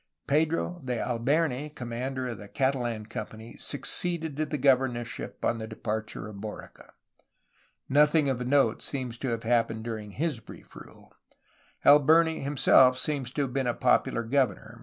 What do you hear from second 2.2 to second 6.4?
of the Catalan company, succeeded to the governorship on the departure of